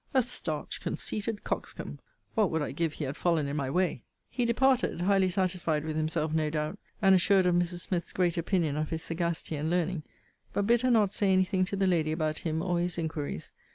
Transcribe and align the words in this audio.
A 0.15 0.23
starched, 0.23 0.81
conceited 0.81 1.43
coxcomb! 1.43 1.99
what 2.33 2.49
would 2.49 2.63
I 2.63 2.71
give 2.71 2.93
he 2.93 3.03
had 3.03 3.15
fallen 3.15 3.45
in 3.45 3.55
my 3.55 3.69
way! 3.69 4.01
He 4.31 4.45
departed, 4.45 5.01
highly 5.01 5.29
satisfied 5.29 5.85
with 5.85 5.95
himself, 5.95 6.33
no 6.33 6.49
doubt, 6.49 6.79
and 7.03 7.13
assured 7.13 7.45
of 7.45 7.53
Mrs. 7.53 7.81
Smith's 7.81 8.11
great 8.11 8.35
opinion 8.35 8.77
of 8.77 8.89
his 8.89 9.03
sagacity 9.03 9.57
and 9.57 9.69
learning: 9.69 10.01
but 10.53 10.65
bid 10.65 10.81
her 10.81 10.89
not 10.89 11.13
say 11.13 11.31
any 11.31 11.43
thing 11.43 11.65
to 11.65 11.75
the 11.75 11.85
lady 11.85 12.11
about 12.11 12.39
him 12.39 12.63
or 12.63 12.79
his 12.79 12.97
inquiries. 12.97 13.51